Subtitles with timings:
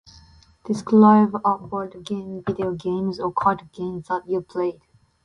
[0.65, 4.81] Describe a board game, video games, or card games that you've played.